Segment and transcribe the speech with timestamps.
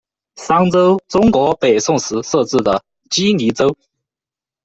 [0.35, 3.77] 商州，中国北宋时设置的羁縻州。